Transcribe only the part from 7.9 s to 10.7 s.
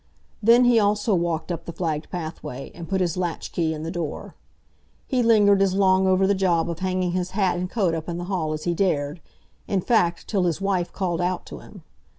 up in the hall as he dared, in fact till his